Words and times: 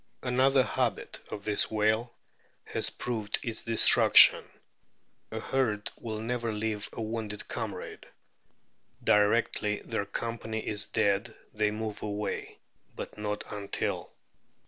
Another 0.23 0.63
habit 0.63 1.19
of 1.29 1.43
this 1.43 1.69
whale 1.69 2.15
has 2.63 2.89
proved 2.89 3.37
its 3.43 3.61
de 3.61 3.77
struction; 3.77 4.43
a 5.29 5.39
herd 5.39 5.91
will 5.95 6.19
never 6.19 6.51
leave 6.51 6.89
a 6.93 6.99
wounded 7.03 7.47
comrade. 7.47 8.07
Directly 9.03 9.75
their 9.85 10.07
companion 10.07 10.65
is 10.67 10.87
dead 10.87 11.35
they 11.53 11.69
move 11.69 12.01
away, 12.01 12.57
but 12.95 13.19
not 13.19 13.43
until. 13.51 14.11